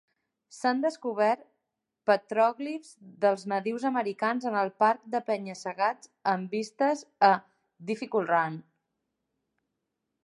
[0.59, 1.43] S'han descobert
[2.11, 2.89] petròglifs
[3.25, 7.31] dels nadius americans en el parc de penya-segats amb vistes a
[7.93, 8.59] Difficult Run.